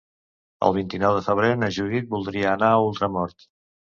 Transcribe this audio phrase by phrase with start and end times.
[0.67, 3.49] El vint-i-nou de febrer na Judit voldria anar a Ultramort.